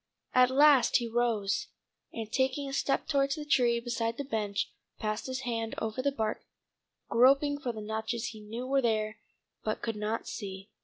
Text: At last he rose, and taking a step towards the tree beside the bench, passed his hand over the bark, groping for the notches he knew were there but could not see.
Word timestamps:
At 0.33 0.49
last 0.49 0.97
he 0.97 1.07
rose, 1.07 1.67
and 2.11 2.31
taking 2.33 2.67
a 2.67 2.73
step 2.73 3.07
towards 3.07 3.35
the 3.35 3.45
tree 3.45 3.79
beside 3.79 4.17
the 4.17 4.23
bench, 4.23 4.73
passed 4.97 5.27
his 5.27 5.41
hand 5.41 5.75
over 5.77 6.01
the 6.01 6.11
bark, 6.11 6.39
groping 7.09 7.59
for 7.59 7.71
the 7.71 7.81
notches 7.81 8.29
he 8.29 8.39
knew 8.39 8.65
were 8.65 8.81
there 8.81 9.19
but 9.63 9.83
could 9.83 9.95
not 9.95 10.27
see. 10.27 10.71